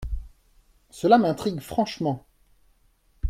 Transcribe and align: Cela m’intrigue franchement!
Cela 0.89 1.19
m’intrigue 1.19 1.59
franchement! 1.61 2.25